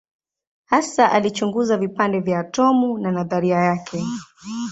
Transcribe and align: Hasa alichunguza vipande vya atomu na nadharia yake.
Hasa 0.65 1.11
alichunguza 1.11 1.77
vipande 1.77 2.19
vya 2.19 2.39
atomu 2.39 2.97
na 2.97 3.11
nadharia 3.11 3.57
yake. 3.57 4.03